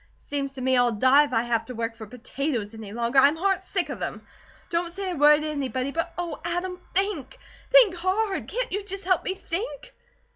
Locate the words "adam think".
6.43-7.37